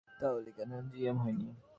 তাহলে 0.19 0.49
কেন 0.57 0.71
জিএম 0.89 1.17
হয়নি? 1.17 1.47